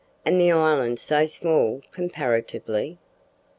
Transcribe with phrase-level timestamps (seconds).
[0.25, 2.97] and the island so small, comparatively."